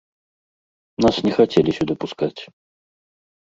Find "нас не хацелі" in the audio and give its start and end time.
1.05-1.71